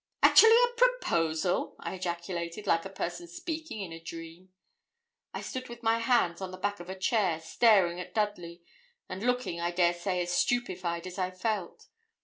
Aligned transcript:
'Actually 0.23 0.57
a 0.63 0.73
proposal!' 0.77 1.75
I 1.79 1.93
ejaculated, 1.93 2.65
like 2.65 2.85
a 2.85 2.89
person 2.89 3.27
speaking 3.27 3.81
in 3.81 3.91
a 3.93 3.99
dream. 3.99 4.49
I 5.31 5.41
stood 5.41 5.69
with 5.69 5.83
my 5.83 5.99
hand 5.99 6.41
on 6.41 6.49
the 6.49 6.57
back 6.57 6.79
of 6.79 6.89
a 6.89 6.97
chair, 6.97 7.39
staring 7.39 7.99
at 7.99 8.15
Dudley; 8.15 8.63
and 9.07 9.21
looking, 9.21 9.61
I 9.61 9.69
dare 9.69 9.93
say, 9.93 10.19
as 10.23 10.33
stupefied 10.35 11.05
as 11.05 11.19
I 11.19 11.29
felt. 11.29 11.85